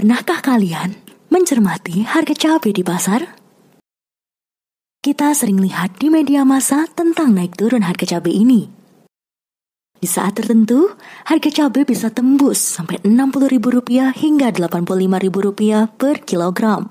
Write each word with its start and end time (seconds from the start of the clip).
Pernahkah 0.00 0.40
kalian 0.40 0.96
mencermati 1.28 2.08
harga 2.08 2.32
cabai 2.32 2.72
di 2.72 2.80
pasar? 2.80 3.36
Kita 4.96 5.28
sering 5.36 5.60
lihat 5.60 6.00
di 6.00 6.08
media 6.08 6.40
massa 6.40 6.88
tentang 6.88 7.36
naik 7.36 7.52
turun 7.60 7.84
harga 7.84 8.16
cabai 8.16 8.32
ini. 8.32 8.64
Di 10.00 10.08
saat 10.08 10.40
tertentu, 10.40 10.96
harga 11.28 11.52
cabai 11.52 11.84
bisa 11.84 12.08
tembus 12.08 12.56
sampai 12.56 12.96
Rp60.000 13.04 14.16
hingga 14.16 14.48
Rp85.000 14.56 15.92
per 16.00 16.24
kilogram. 16.24 16.88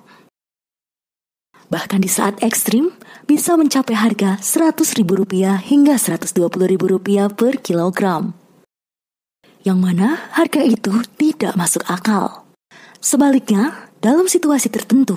Bahkan 1.73 2.05
di 2.05 2.10
saat 2.14 2.38
ekstrim, 2.46 2.94
bisa 3.26 3.57
mencapai 3.57 3.98
harga 3.98 4.38
Rp100.000 4.38 5.66
hingga 5.66 5.98
Rp120.000 5.98 7.26
per 7.34 7.57
kilogram. 7.66 8.38
Yang 9.66 9.80
mana 9.82 10.30
harga 10.38 10.62
itu 10.62 10.94
tidak 11.18 11.57
masuk 11.57 11.82
akal. 11.89 12.48
Sebaliknya, 13.00 13.88
dalam 14.04 14.27
situasi 14.27 14.68
tertentu, 14.68 15.15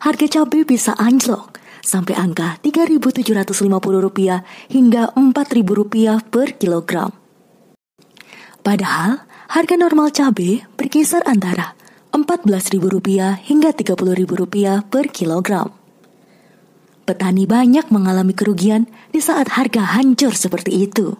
harga 0.00 0.40
cabai 0.40 0.64
bisa 0.64 0.96
anjlok 0.96 1.60
sampai 1.84 2.16
angka 2.16 2.56
Rp3.750 2.64 4.72
hingga 4.72 5.12
Rp4.000 5.12 6.32
per 6.32 6.56
kilogram. 6.56 7.12
Padahal, 8.64 9.28
harga 9.52 9.74
normal 9.76 10.08
cabai 10.12 10.64
berkisar 10.76 11.20
antara 11.28 11.76
Rp14.000 12.16 13.44
hingga 13.44 13.76
Rp30.000 13.76 14.88
per 14.88 15.04
kilogram. 15.12 15.68
Petani 17.04 17.48
banyak 17.48 17.88
mengalami 17.88 18.36
kerugian 18.36 18.84
di 19.12 19.20
saat 19.20 19.56
harga 19.56 19.96
hancur 19.96 20.36
seperti 20.36 20.84
itu. 20.84 21.16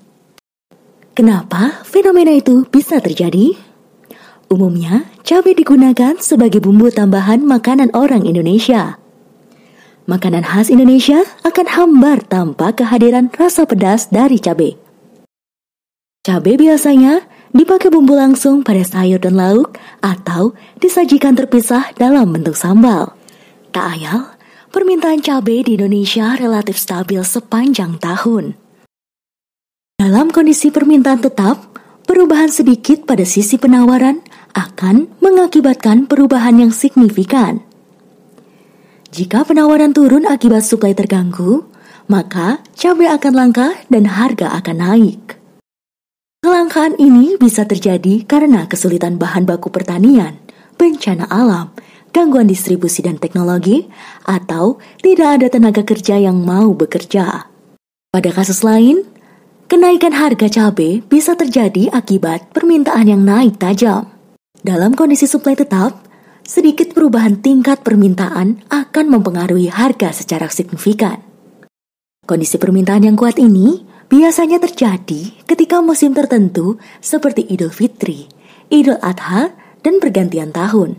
Kenapa 1.17 1.85
fenomena 1.85 2.33
itu 2.33 2.69
bisa 2.69 3.01
terjadi? 3.01 3.68
Umumnya, 4.49 5.05
cabai 5.29 5.53
digunakan 5.53 6.17
sebagai 6.25 6.65
bumbu 6.65 6.89
tambahan 6.89 7.45
makanan 7.45 7.93
orang 7.93 8.25
Indonesia. 8.25 8.97
Makanan 10.09 10.41
khas 10.41 10.73
Indonesia 10.73 11.21
akan 11.45 11.69
hambar 11.69 12.25
tanpa 12.25 12.73
kehadiran 12.73 13.29
rasa 13.37 13.69
pedas 13.69 14.09
dari 14.09 14.41
cabai. 14.41 14.73
Cabai 16.25 16.57
biasanya 16.57 17.29
dipakai 17.53 17.93
bumbu 17.93 18.17
langsung 18.17 18.65
pada 18.65 18.81
sayur 18.81 19.21
dan 19.21 19.37
lauk 19.37 19.77
atau 20.01 20.57
disajikan 20.81 21.37
terpisah 21.37 21.93
dalam 22.01 22.33
bentuk 22.33 22.57
sambal. 22.57 23.13
Tak 23.69 24.01
ayal, 24.01 24.33
permintaan 24.73 25.21
cabai 25.21 25.61
di 25.61 25.77
Indonesia 25.77 26.33
relatif 26.41 26.81
stabil 26.81 27.21
sepanjang 27.21 28.01
tahun. 28.01 28.57
Dalam 30.01 30.33
kondisi 30.33 30.73
permintaan 30.73 31.21
tetap, 31.21 31.69
perubahan 32.09 32.49
sedikit 32.49 33.05
pada 33.05 33.29
sisi 33.29 33.61
penawaran 33.61 34.25
akan 34.53 35.11
mengakibatkan 35.19 36.09
perubahan 36.09 36.61
yang 36.61 36.73
signifikan. 36.73 37.61
Jika 39.09 39.49
penawaran 39.49 39.97
turun 39.97 40.29
akibat 40.29 40.65
suplai 40.65 40.93
terganggu, 40.93 41.65
maka 42.13 42.61
cabai 42.77 43.09
akan 43.09 43.33
langka 43.33 43.69
dan 43.89 44.05
harga 44.09 44.53
akan 44.61 44.77
naik. 44.77 45.23
Kelangkaan 46.45 46.97
ini 47.01 47.35
bisa 47.41 47.67
terjadi 47.67 48.23
karena 48.25 48.69
kesulitan 48.71 49.17
bahan 49.17 49.49
baku 49.49 49.73
pertanian, 49.73 50.39
bencana 50.79 51.27
alam, 51.27 51.75
gangguan 52.15 52.47
distribusi 52.47 53.03
dan 53.05 53.19
teknologi, 53.19 53.89
atau 54.29 54.79
tidak 55.03 55.41
ada 55.41 55.47
tenaga 55.51 55.83
kerja 55.83 56.21
yang 56.21 56.41
mau 56.41 56.73
bekerja. 56.77 57.49
Pada 58.09 58.31
kasus 58.33 58.65
lain, 58.65 59.05
Kenaikan 59.69 60.17
harga 60.17 60.49
cabai 60.49 61.05
bisa 61.05 61.37
terjadi 61.37 61.93
akibat 61.93 62.57
permintaan 62.57 63.05
yang 63.05 63.21
naik 63.21 63.61
tajam. 63.61 64.09
Dalam 64.59 64.99
kondisi 64.99 65.31
suplai 65.31 65.55
tetap, 65.55 66.03
sedikit 66.43 66.91
perubahan 66.91 67.39
tingkat 67.39 67.87
permintaan 67.87 68.67
akan 68.67 69.07
mempengaruhi 69.07 69.71
harga 69.71 70.11
secara 70.11 70.51
signifikan. 70.51 71.23
Kondisi 72.27 72.59
permintaan 72.59 73.07
yang 73.07 73.17
kuat 73.17 73.39
ini 73.39 73.87
biasanya 74.11 74.59
terjadi 74.59 75.47
ketika 75.47 75.79
musim 75.79 76.11
tertentu 76.11 76.77
seperti 76.99 77.47
Idul 77.47 77.71
Fitri, 77.71 78.27
Idul 78.69 78.99
Adha, 78.99 79.55
dan 79.81 80.03
pergantian 80.03 80.51
tahun. 80.51 80.99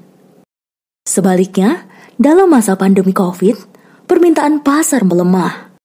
Sebaliknya, 1.04 1.84
dalam 2.16 2.48
masa 2.48 2.80
pandemi 2.80 3.12
COVID, 3.12 3.58
permintaan 4.08 4.64
pasar 4.64 5.04
melemah. 5.04 5.76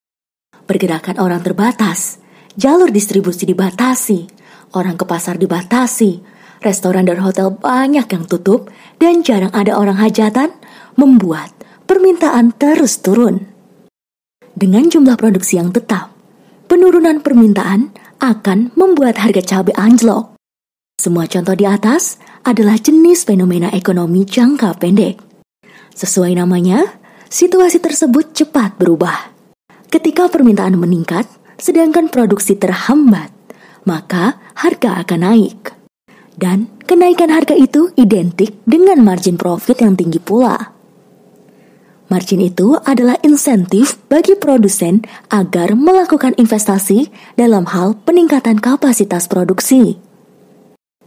Pergerakan 0.64 1.18
orang 1.20 1.42
terbatas, 1.42 2.22
jalur 2.54 2.88
distribusi 2.88 3.44
dibatasi, 3.44 4.30
orang 4.78 4.94
ke 4.94 5.04
pasar 5.04 5.36
dibatasi, 5.36 6.33
restoran 6.64 7.04
dan 7.04 7.20
hotel 7.20 7.52
banyak 7.52 8.08
yang 8.08 8.24
tutup, 8.24 8.72
dan 8.96 9.20
jarang 9.20 9.52
ada 9.52 9.76
orang 9.76 10.00
hajatan, 10.00 10.56
membuat 10.96 11.52
permintaan 11.84 12.56
terus 12.56 13.04
turun. 13.04 13.44
Dengan 14.56 14.88
jumlah 14.88 15.20
produksi 15.20 15.60
yang 15.60 15.74
tetap, 15.74 16.14
penurunan 16.70 17.20
permintaan 17.20 17.92
akan 18.22 18.72
membuat 18.78 19.20
harga 19.20 19.42
cabai 19.44 19.76
anjlok. 19.76 20.38
Semua 20.96 21.28
contoh 21.28 21.52
di 21.52 21.68
atas 21.68 22.16
adalah 22.46 22.80
jenis 22.80 23.28
fenomena 23.28 23.68
ekonomi 23.74 24.24
jangka 24.24 24.78
pendek. 24.80 25.20
Sesuai 25.92 26.38
namanya, 26.38 26.86
situasi 27.28 27.82
tersebut 27.82 28.32
cepat 28.32 28.78
berubah. 28.78 29.34
Ketika 29.90 30.30
permintaan 30.30 30.78
meningkat, 30.78 31.26
sedangkan 31.58 32.08
produksi 32.08 32.54
terhambat, 32.54 33.34
maka 33.84 34.38
harga 34.54 35.02
akan 35.02 35.20
naik. 35.20 35.73
Dan 36.34 36.70
kenaikan 36.84 37.30
harga 37.30 37.54
itu 37.54 37.94
identik 37.94 38.58
dengan 38.66 39.02
margin 39.06 39.38
profit 39.38 39.78
yang 39.80 39.94
tinggi 39.94 40.18
pula. 40.18 40.74
Margin 42.10 42.42
itu 42.44 42.76
adalah 42.84 43.16
insentif 43.24 43.96
bagi 44.12 44.36
produsen 44.36 45.02
agar 45.32 45.72
melakukan 45.72 46.36
investasi 46.36 47.08
dalam 47.38 47.64
hal 47.70 47.96
peningkatan 48.04 48.60
kapasitas 48.60 49.24
produksi. 49.30 49.96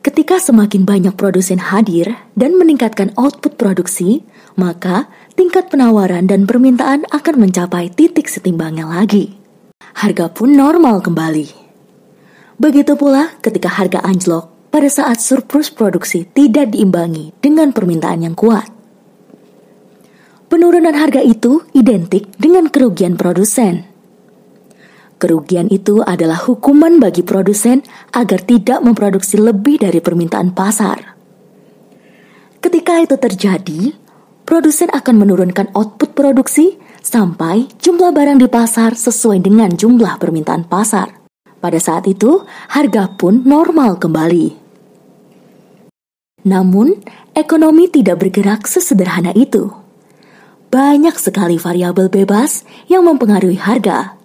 Ketika 0.02 0.40
semakin 0.40 0.88
banyak 0.88 1.14
produsen 1.20 1.60
hadir 1.60 2.16
dan 2.34 2.56
meningkatkan 2.56 3.12
output 3.20 3.60
produksi, 3.60 4.24
maka 4.56 5.12
tingkat 5.36 5.68
penawaran 5.68 6.26
dan 6.26 6.48
permintaan 6.48 7.04
akan 7.12 7.36
mencapai 7.36 7.92
titik 7.92 8.32
setimbangnya 8.32 8.88
lagi 8.88 9.38
harga 9.98 10.30
pun 10.30 10.54
normal 10.54 11.02
kembali. 11.02 11.50
Begitu 12.58 12.94
pula 12.98 13.34
ketika 13.42 13.70
harga 13.70 14.02
anjlok 14.06 14.57
pada 14.78 14.94
saat 14.94 15.18
surplus 15.18 15.74
produksi 15.74 16.30
tidak 16.38 16.70
diimbangi 16.70 17.34
dengan 17.42 17.74
permintaan 17.74 18.30
yang 18.30 18.38
kuat. 18.38 18.70
Penurunan 20.54 20.94
harga 20.94 21.18
itu 21.18 21.66
identik 21.74 22.30
dengan 22.38 22.70
kerugian 22.70 23.18
produsen. 23.18 23.90
Kerugian 25.18 25.74
itu 25.74 26.06
adalah 26.06 26.38
hukuman 26.46 27.02
bagi 27.02 27.26
produsen 27.26 27.82
agar 28.14 28.38
tidak 28.46 28.86
memproduksi 28.86 29.42
lebih 29.42 29.82
dari 29.82 29.98
permintaan 29.98 30.54
pasar. 30.54 31.18
Ketika 32.62 33.02
itu 33.02 33.18
terjadi, 33.18 33.98
produsen 34.46 34.94
akan 34.94 35.16
menurunkan 35.18 35.74
output 35.74 36.14
produksi 36.14 36.78
sampai 37.02 37.66
jumlah 37.82 38.14
barang 38.14 38.38
di 38.38 38.46
pasar 38.46 38.94
sesuai 38.94 39.42
dengan 39.42 39.74
jumlah 39.74 40.22
permintaan 40.22 40.70
pasar. 40.70 41.18
Pada 41.58 41.82
saat 41.82 42.06
itu, 42.06 42.46
harga 42.70 43.10
pun 43.18 43.42
normal 43.42 43.98
kembali. 43.98 44.67
Namun, 46.48 47.04
ekonomi 47.36 47.92
tidak 47.92 48.24
bergerak 48.24 48.64
sesederhana 48.72 49.36
itu. 49.36 49.68
Banyak 50.72 51.20
sekali 51.20 51.60
variabel 51.60 52.08
bebas 52.08 52.64
yang 52.88 53.04
mempengaruhi 53.04 53.60
harga, 53.60 54.16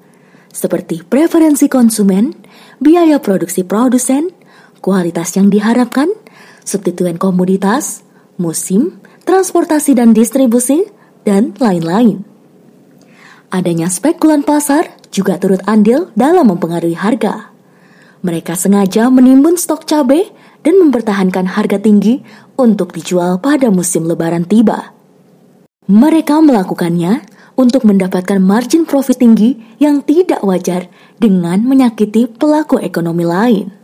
seperti 0.54 1.02
preferensi 1.02 1.66
konsumen, 1.66 2.38
biaya 2.78 3.18
produksi 3.18 3.66
produsen, 3.66 4.30
kualitas 4.78 5.34
yang 5.34 5.50
diharapkan, 5.50 6.10
substituen 6.62 7.18
komoditas, 7.18 8.06
musim, 8.38 9.02
transportasi 9.26 9.98
dan 9.98 10.14
distribusi, 10.14 10.86
dan 11.26 11.54
lain-lain. 11.58 12.22
Adanya 13.50 13.90
spekulan 13.90 14.46
pasar 14.46 14.94
juga 15.10 15.38
turut 15.38 15.62
andil 15.66 16.10
dalam 16.14 16.50
mempengaruhi 16.54 16.98
harga. 16.98 17.50
Mereka 18.22 18.54
sengaja 18.54 19.10
menimbun 19.10 19.58
stok 19.58 19.86
cabai 19.86 20.30
dan 20.62 20.78
mempertahankan 20.78 21.58
harga 21.58 21.82
tinggi 21.82 22.22
untuk 22.56 22.94
dijual 22.94 23.42
pada 23.42 23.68
musim 23.68 24.06
lebaran 24.06 24.46
tiba. 24.46 24.94
Mereka 25.90 26.38
melakukannya 26.38 27.26
untuk 27.58 27.84
mendapatkan 27.84 28.38
margin 28.38 28.86
profit 28.86 29.18
tinggi 29.20 29.58
yang 29.82 30.00
tidak 30.00 30.40
wajar 30.46 30.88
dengan 31.18 31.66
menyakiti 31.66 32.30
pelaku 32.30 32.78
ekonomi 32.80 33.26
lain. 33.26 33.81